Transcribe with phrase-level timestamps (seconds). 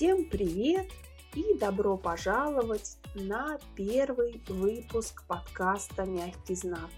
[0.00, 0.86] Всем привет
[1.34, 6.88] и добро пожаловать на первый выпуск подкаста «Мягкий знак»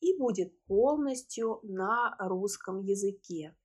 [0.00, 3.56] и будет полностью на русском языке.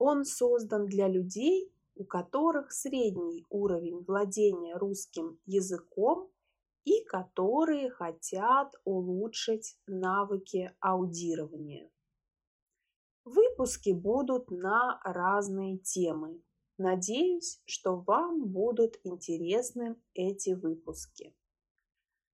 [0.00, 6.30] Он создан для людей, у которых средний уровень владения русским языком
[6.84, 11.90] и которые хотят улучшить навыки аудирования.
[13.24, 16.42] Выпуски будут на разные темы.
[16.78, 21.36] Надеюсь, что вам будут интересны эти выпуски.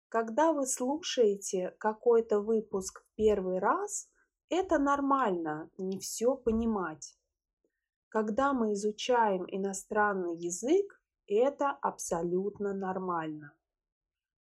[0.09, 4.07] Когда вы слушаете какой-то выпуск в первый раз,
[4.49, 7.17] это нормально не все понимать.
[8.15, 13.53] Когда мы изучаем иностранный язык, это абсолютно нормально.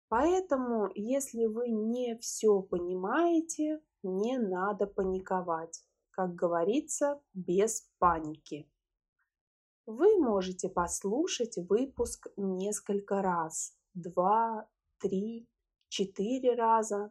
[0.09, 5.83] Поэтому, если вы не все понимаете, не надо паниковать.
[6.11, 8.71] Как говорится, без паники.
[9.87, 14.69] Вы можете послушать выпуск несколько раз, два,
[14.99, 15.49] три,
[15.89, 17.11] четыре раза.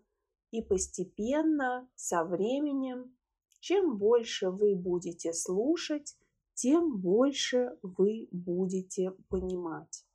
[0.52, 3.18] И постепенно, со временем,
[3.62, 6.16] чем больше вы будете слушать,
[6.62, 10.06] тем больше вы будете понимать.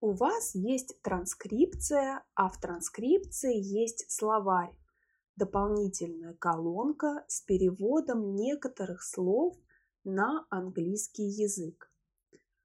[0.00, 4.74] У вас есть транскрипция, а в транскрипции есть словарь,
[5.36, 9.54] дополнительная колонка с переводом некоторых слов
[10.02, 11.92] на английский язык.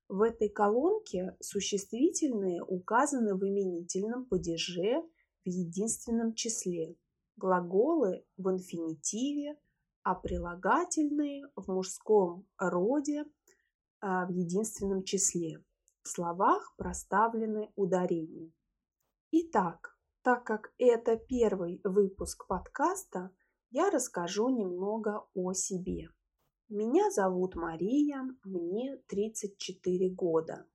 [0.07, 5.03] В этой колонке существительные указаны в именительном падеже
[5.43, 6.95] в единственном числе,
[7.35, 9.57] глаголы в инфинитиве,
[10.05, 13.25] а прилагательные в мужском роде
[13.99, 15.63] а, в единственном числе.
[16.03, 18.51] В словах проставлены ударения.
[19.31, 23.31] Итак, так как это первый выпуск подкаста,
[23.71, 26.09] я расскажу немного о себе.
[26.69, 30.67] Меня зовут Мария, мне 34 года.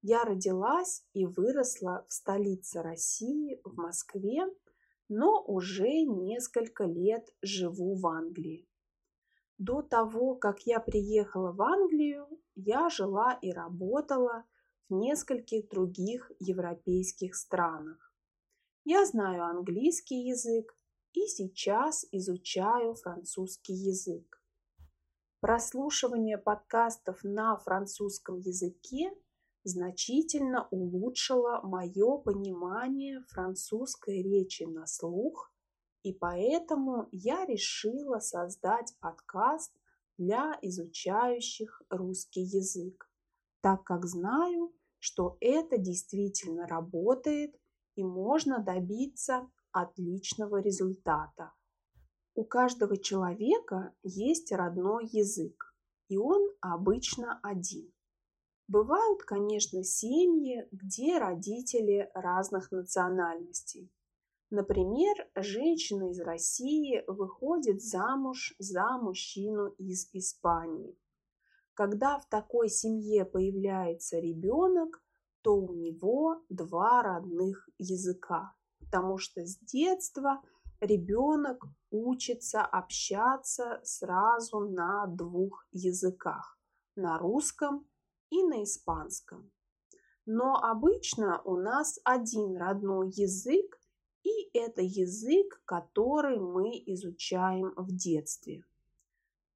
[0.00, 4.46] Я родилась и выросла в столице России, в Москве,
[5.14, 8.66] но уже несколько лет живу в Англии.
[9.58, 14.44] До того, как я приехала в Англию, я жила и работала
[14.88, 18.14] в нескольких других европейских странах.
[18.84, 20.74] Я знаю английский язык
[21.12, 24.42] и сейчас изучаю французский язык.
[25.40, 29.12] Прослушивание подкастов на французском языке
[29.64, 35.52] значительно улучшило мое понимание французской речи на слух,
[36.02, 39.72] и поэтому я решила создать подкаст
[40.18, 43.08] для изучающих русский язык,
[43.60, 47.54] так как знаю, что это действительно работает
[47.96, 51.52] и можно добиться отличного результата.
[52.34, 55.74] У каждого человека есть родной язык,
[56.08, 57.92] и он обычно один.
[58.72, 63.92] Бывают, конечно, семьи, где родители разных национальностей.
[64.48, 70.98] Например, женщина из России выходит замуж за мужчину из Испании.
[71.74, 75.02] Когда в такой семье появляется ребенок,
[75.42, 80.40] то у него два родных языка, потому что с детства
[80.80, 86.58] ребенок учится общаться сразу на двух языках,
[86.96, 87.86] на русском
[88.32, 89.52] и на испанском.
[90.24, 93.78] Но обычно у нас один родной язык,
[94.22, 98.64] и это язык, который мы изучаем в детстве.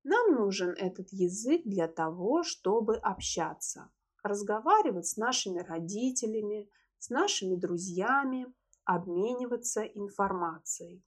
[0.04, 3.90] Нам нужен этот язык для того, чтобы общаться,
[4.22, 6.68] разговаривать с нашими родителями,
[6.98, 8.46] с нашими друзьями,
[8.84, 11.02] обмениваться информацией.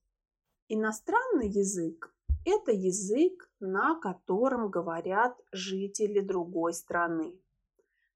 [0.69, 2.15] Иностранный язык–
[2.45, 7.39] это язык, на котором говорят жители другой страны.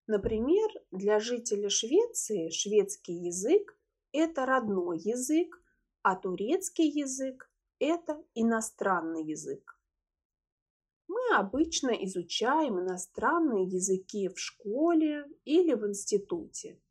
[0.07, 3.79] Например, для жителя Швеции шведский язык–
[4.11, 5.61] это родной язык,
[6.01, 9.79] а турецкий язык– это иностранный язык.
[11.07, 16.81] Мы обычно изучаем иностранные языки в школе или в институте.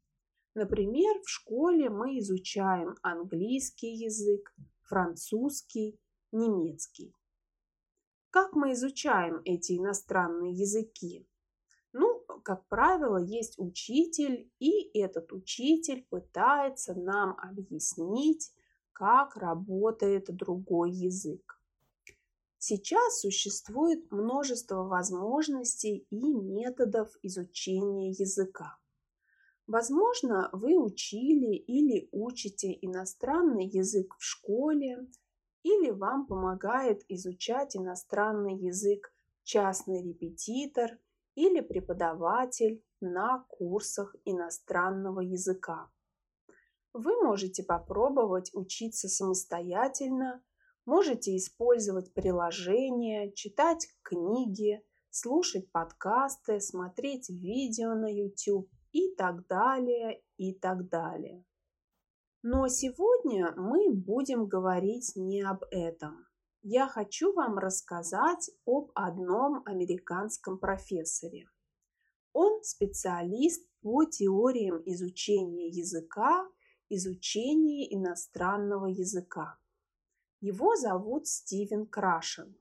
[0.55, 6.01] Например, в школе мы изучаем английский язык, французский,
[6.31, 7.15] немецкий.
[8.31, 11.27] Как мы изучаем эти иностранные языки?
[11.93, 18.51] Ну, как правило, есть учитель, и этот учитель пытается нам объяснить,
[18.93, 21.61] как работает другой язык.
[22.59, 28.79] Сейчас существует множество возможностей и методов изучения языка.
[29.67, 35.09] Возможно, вы учили или учите иностранный язык в школе,
[35.63, 39.13] или вам помогает изучать иностранный язык
[39.45, 40.99] частный репетитор
[41.35, 45.91] или преподаватель на курсах иностранного языка.
[46.93, 50.43] Вы можете попробовать учиться самостоятельно,
[50.85, 60.55] можете использовать приложения, читать книги, слушать подкасты, смотреть видео на YouTube и так далее, и
[60.55, 61.45] так далее.
[62.43, 66.27] Но сегодня мы будем говорить не об этом.
[66.63, 71.49] Я хочу вам рассказать об одном американском профессоре.
[72.33, 76.49] Он специалист по теориям изучения языка,
[76.89, 79.59] изучения иностранного языка.
[80.41, 82.57] Его зовут Стивен Крашен.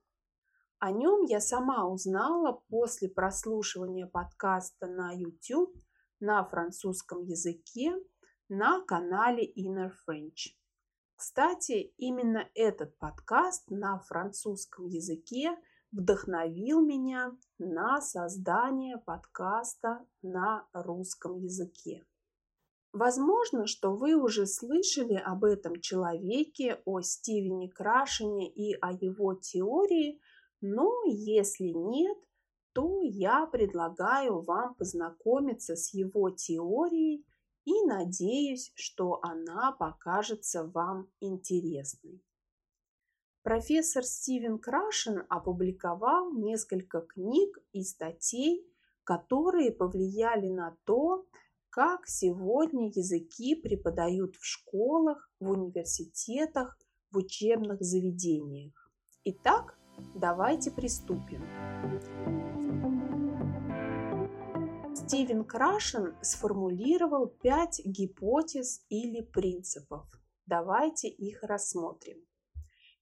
[0.80, 5.75] О нем я сама узнала после прослушивания подкаста на YouTube–
[6.21, 7.94] на французском языке
[8.47, 10.54] на канале Inner French.
[11.21, 15.56] Кстати, именно этот подкаст на французском языке
[15.91, 22.03] вдохновил меня на создание подкаста на русском языке.
[22.91, 30.19] Возможно, что вы уже слышали об этом человеке, о Стивене Крашене и о его теории,
[30.59, 32.18] но если нет,
[32.73, 37.23] то я предлагаю вам познакомиться с его теорией
[37.65, 42.23] и надеюсь, что она покажется вам интересной.
[43.43, 48.67] Профессор Стивен Крашен опубликовал несколько книг и статей,
[49.03, 51.25] которые повлияли на то,
[51.69, 56.77] как сегодня языки преподают в школах, в университетах,
[57.11, 58.91] в учебных заведениях.
[59.23, 59.77] Итак,
[60.15, 61.41] давайте приступим.
[64.93, 70.05] Стивен Крашен сформулировал пять гипотез или принципов.
[70.45, 72.25] Давайте их рассмотрим.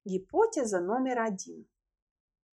[0.05, 1.67] Гипотеза номер один.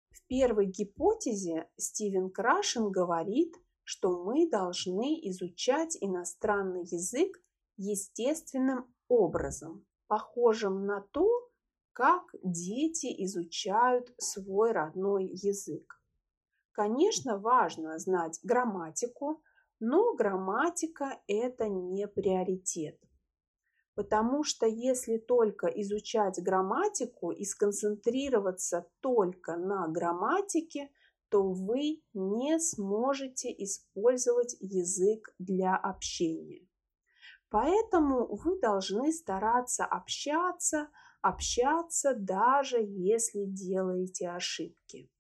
[0.10, 7.42] В первой гипотезе Стивен Крашен говорит, что мы должны изучать иностранный язык
[7.78, 11.28] естественным образом, похожим на то,
[11.94, 16.01] как дети изучают свой родной язык.
[16.82, 19.44] Конечно, важно знать грамматику,
[19.80, 23.00] но грамматика– это не приоритет.
[23.94, 30.90] Потому что если только изучать грамматику и сконцентрироваться только на грамматике,
[31.30, 36.68] то вы не сможете использовать язык для общения.
[37.52, 40.90] Поэтому вы должны стараться общаться,
[41.22, 45.12] общаться даже если делаете ошибки.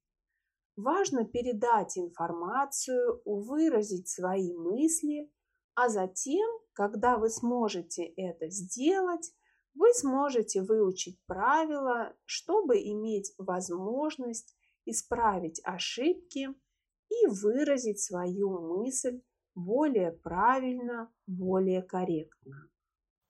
[0.75, 5.31] Важно передать информацию, выразить свои мысли,
[5.75, 9.31] а затем, когда вы сможете это сделать,
[9.73, 16.49] вы сможете выучить правила, чтобы иметь возможность исправить ошибки
[17.09, 19.21] и выразить свою мысль
[19.55, 22.69] более правильно, более корректно.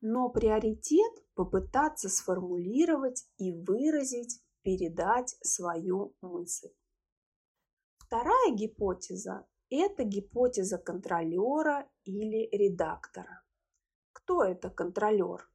[0.02, 6.70] Но приоритет попытаться сформулировать и выразить, передать свою мысль.
[8.12, 13.42] Вторая гипотеза– это гипотеза контролера или редактора.
[14.12, 15.50] Кто это контролер?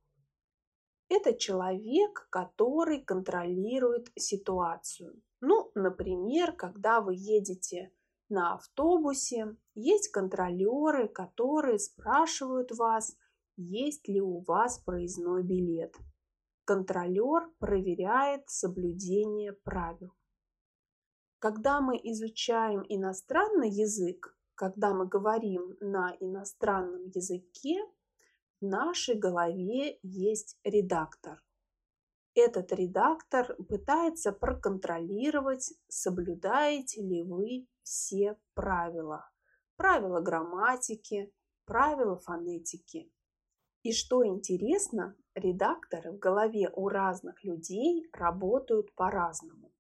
[1.11, 5.21] Это человек, который контролирует ситуацию.
[5.43, 7.93] Ну, например, когда вы едете
[8.31, 13.19] на автобусе, есть контролеры, которые спрашивают вас,
[13.59, 15.95] есть ли у вас проездной билет.
[16.65, 20.15] Контролер проверяет соблюдение правил.
[21.49, 27.85] Когда мы изучаем иностранный язык, когда мы говорим на иностранном языке,
[28.61, 31.41] в нашей голове есть редактор.
[32.35, 39.31] Этот редактор пытается проконтролировать, соблюдаете ли вы все правила.
[39.77, 41.33] Правила грамматики,
[41.65, 43.09] правила фонетики.
[43.85, 49.76] И что интересно, редакторы в голове у разных людей работают по-разному.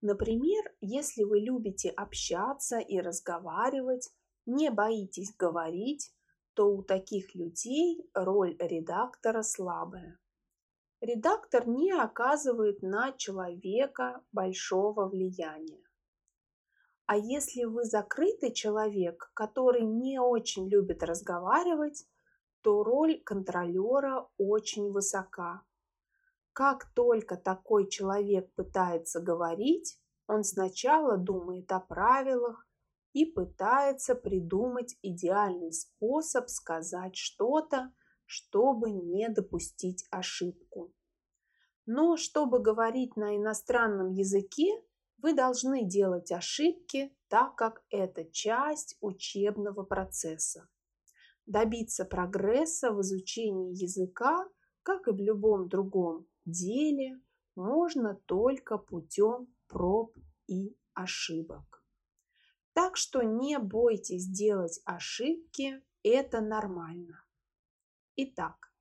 [0.00, 4.10] Например, если вы любите общаться и разговаривать,
[4.44, 6.12] не боитесь говорить,
[6.54, 10.18] то у таких людей роль редактора слабая.
[11.00, 15.82] Редактор не оказывает на человека большого влияния.
[17.06, 22.04] А если вы закрытый человек, который не очень любит разговаривать,
[22.62, 25.62] то роль контролера очень высока.
[26.56, 32.66] Как только такой человек пытается говорить, он сначала думает о правилах
[33.12, 37.92] и пытается придумать идеальный способ сказать что-то,
[38.24, 40.94] чтобы не допустить ошибку.
[41.84, 44.82] Но чтобы говорить на иностранном языке,
[45.18, 50.66] вы должны делать ошибки, так как это часть учебного процесса.
[51.44, 54.48] Добиться прогресса в изучении языка,
[54.82, 57.20] как и в любом другом деле,
[57.54, 61.84] можно только путем проб и ошибок.
[62.72, 67.24] Так что не бойтесь делать ошибки, это нормально.
[68.16, 68.72] Итак,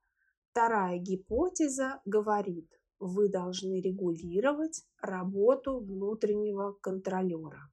[0.51, 2.69] вторая гипотеза говорит,
[3.00, 7.72] вы должны регулировать работу внутреннего контролера.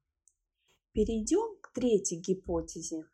[0.93, 3.05] Перейдем к третьей гипотезе.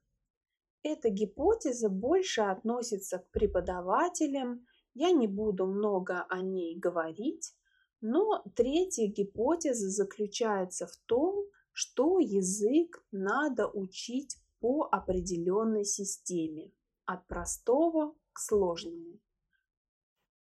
[0.82, 4.66] Эта гипотеза больше относится к преподавателям,
[4.98, 7.54] я не буду много о ней говорить,
[8.00, 16.72] но третья гипотеза заключается в том, что язык надо учить по определенной системе,
[17.04, 19.20] от простого к сложному.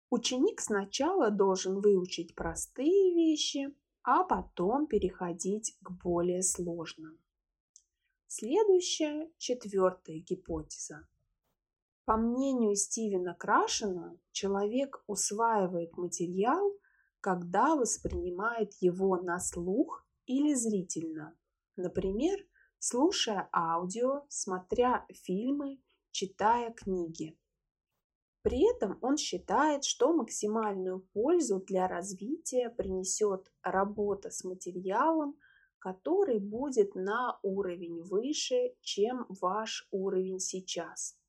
[0.10, 7.20] Ученик сначала должен выучить простые вещи, а потом переходить к более сложным.
[8.26, 11.08] Следующая, четвертая гипотеза.
[12.10, 16.74] По мнению Стивена Крашена, человек усваивает материал,
[17.22, 21.38] когда воспринимает его на слух или зрительно,
[21.76, 22.40] например,
[22.80, 27.38] слушая аудио, смотря фильмы, читая книги.
[28.42, 35.38] При этом он считает, что максимальную пользу для развития принесет работа с материалом,
[35.78, 41.20] который будет на уровень выше, чем ваш уровень сейчас.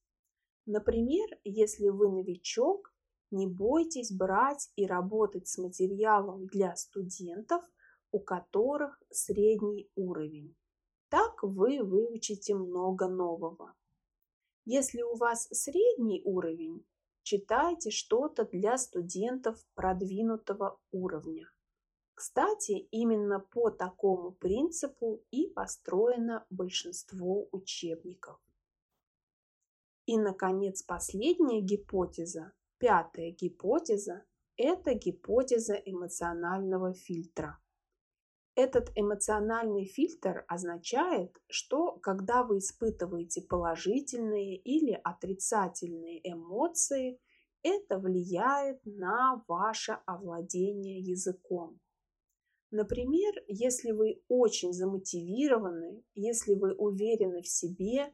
[0.73, 2.95] Например, если вы новичок,
[3.33, 7.65] не бойтесь брать и работать с материалом для студентов,
[8.13, 10.55] у которых средний уровень.
[11.09, 13.75] Так вы выучите много нового.
[14.65, 16.87] Если у вас средний уровень,
[17.25, 21.51] читайте что-то для студентов продвинутого уровня.
[22.15, 28.39] Кстати, именно по такому принципу и построено большинство учебников.
[30.11, 34.25] И, наконец, последняя гипотеза, пятая гипотеза,
[34.57, 37.61] это гипотеза эмоционального фильтра.
[38.57, 47.21] Этот эмоциональный фильтр означает, что когда вы испытываете положительные или отрицательные эмоции,
[47.63, 51.79] это влияет на ваше овладение языком.
[52.73, 58.13] Например, если вы очень замотивированы, если вы уверены в себе,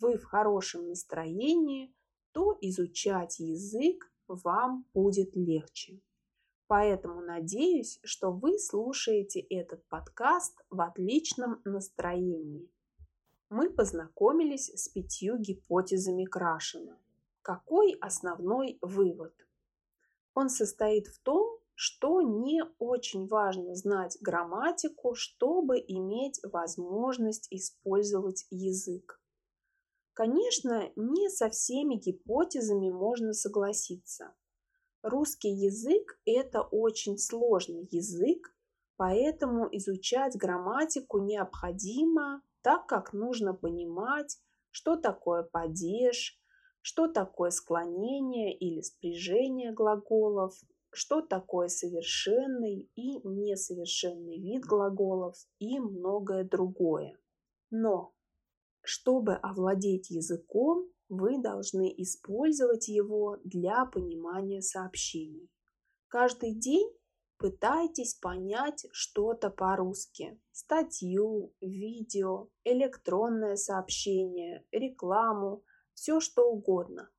[0.00, 1.94] вы в хорошем настроении,
[2.32, 6.00] то изучать язык вам будет легче.
[6.66, 12.70] Поэтому надеюсь, что вы слушаете этот подкаст в отличном настроении.
[13.50, 16.98] Мы познакомились с пятью гипотезами Крашена.
[17.42, 19.34] Какой основной вывод?
[20.34, 29.20] Он состоит в том, что не очень важно знать грамматику, чтобы иметь возможность использовать язык.
[30.14, 34.32] Конечно, не со всеми гипотезами можно согласиться.
[35.02, 38.56] Русский язык– это очень сложный язык,
[38.96, 44.38] поэтому изучать грамматику необходимо, так как нужно понимать,
[44.70, 46.40] что такое падеж,
[46.80, 50.54] что такое склонение или спряжение глаголов,
[50.90, 57.18] что такое совершенный и несовершенный вид глаголов и многое другое.
[57.70, 58.13] Но
[58.84, 65.50] чтобы овладеть языком, вы должны использовать его для понимания сообщений.
[66.08, 66.90] Каждый день
[67.44, 70.40] Пытайтесь понять что-то по-русски.
[70.52, 75.64] Статью, видео, электронное сообщение, рекламу,
[75.94, 77.10] все что угодно.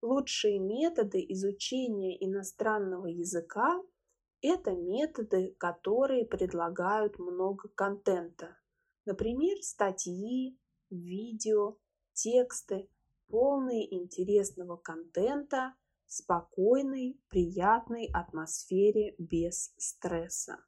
[0.00, 3.80] Лучшие методы изучения иностранного языка–
[4.40, 8.56] это методы, которые предлагают много контента.
[9.04, 10.58] Например, статьи,
[10.92, 11.76] видео,
[12.12, 12.88] тексты,
[13.28, 15.74] полные интересного контента
[16.06, 20.58] в спокойной, приятной атмосфере без стресса.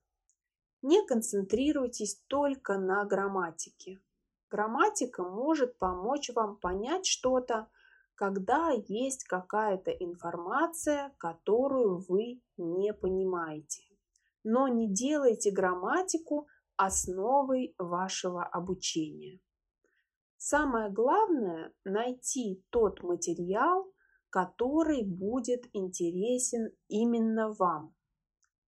[0.82, 4.00] Не концентрируйтесь только на грамматике.
[4.50, 7.68] Грамматика может помочь вам понять что-то,
[8.14, 13.82] когда есть какая-то информация, которую вы не понимаете.
[14.44, 19.40] Но не делайте грамматику основой вашего обучения.
[20.46, 23.90] Самое главное– найти тот материал,
[24.28, 27.94] который будет интересен именно вам.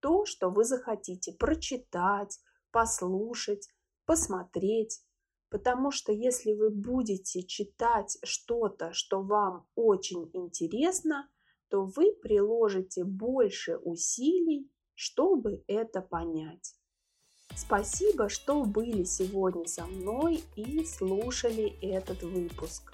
[0.00, 2.40] То, что вы захотите прочитать,
[2.72, 3.68] послушать,
[4.04, 5.00] посмотреть,
[5.48, 11.28] Потому что если вы будете читать что-то, что вам очень интересно,
[11.68, 16.79] то вы приложите больше усилий, чтобы это понять.
[17.56, 22.92] Спасибо, что были сегодня со мной и слушали этот выпуск.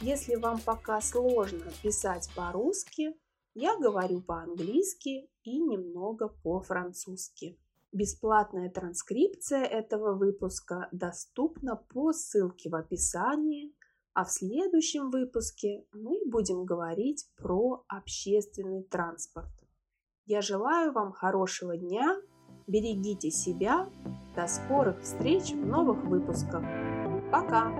[0.00, 3.14] Если вам пока сложно писать по-русски,
[3.54, 7.58] я говорю по-английски и немного по-французски.
[7.92, 13.74] Бесплатная транскрипция этого выпуска доступна по ссылке в описании
[14.14, 19.48] а в следующем выпуске мы будем говорить про общественный транспорт.
[20.26, 22.20] Я желаю вам хорошего дня,
[22.66, 23.86] берегите себя,
[24.34, 26.62] до скорых встреч в новых выпусках.
[27.30, 27.72] Пока!